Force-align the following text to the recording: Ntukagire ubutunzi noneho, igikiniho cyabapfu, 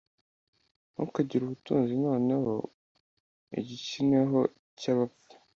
Ntukagire 0.91 1.41
ubutunzi 1.45 1.93
noneho, 2.05 2.53
igikiniho 3.59 4.39
cyabapfu, 4.79 5.33